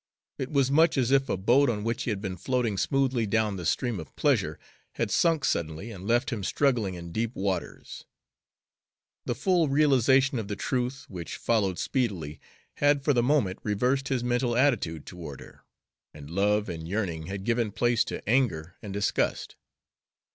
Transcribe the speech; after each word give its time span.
It 0.39 0.49
was 0.51 0.71
much 0.71 0.97
as 0.97 1.11
if 1.11 1.29
a 1.29 1.37
boat 1.37 1.69
on 1.69 1.83
which 1.83 2.05
he 2.05 2.09
had 2.09 2.21
been 2.21 2.35
floating 2.35 2.75
smoothly 2.75 3.27
down 3.27 3.57
the 3.57 3.67
stream 3.67 3.99
of 3.99 4.15
pleasure 4.15 4.57
had 4.93 5.11
sunk 5.11 5.45
suddenly 5.45 5.91
and 5.91 6.07
left 6.07 6.31
him 6.31 6.43
struggling 6.43 6.95
in 6.95 7.11
deep 7.11 7.35
waters. 7.35 8.05
The 9.27 9.35
full 9.35 9.69
realization 9.69 10.39
of 10.39 10.47
the 10.47 10.55
truth, 10.55 11.05
which 11.07 11.37
followed 11.37 11.77
speedily, 11.77 12.39
had 12.77 13.03
for 13.03 13.13
the 13.13 13.21
moment 13.21 13.59
reversed 13.61 14.07
his 14.07 14.23
mental 14.23 14.57
attitude 14.57 15.05
toward 15.05 15.39
her, 15.39 15.65
and 16.15 16.31
love 16.31 16.67
and 16.67 16.87
yearning 16.87 17.27
had 17.27 17.43
given 17.43 17.71
place 17.71 18.03
to 18.05 18.27
anger 18.27 18.77
and 18.81 18.91
disgust. 18.91 19.55